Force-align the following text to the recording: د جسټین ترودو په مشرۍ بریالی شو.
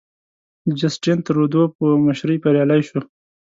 د 0.67 0.69
جسټین 0.79 1.19
ترودو 1.25 1.63
په 1.77 1.85
مشرۍ 2.05 2.37
بریالی 2.43 2.81
شو. 2.87 2.99